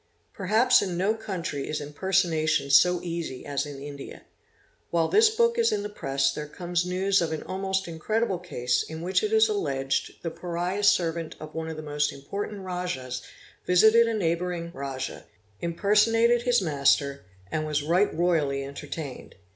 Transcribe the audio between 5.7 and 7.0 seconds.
in the press there comes